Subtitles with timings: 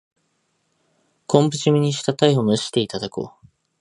[1.27, 3.47] 昆布じめにしたタイを蒸していただこう。